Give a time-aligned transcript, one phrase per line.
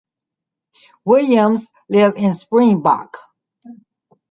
[1.05, 3.17] Williams lives in Springbok.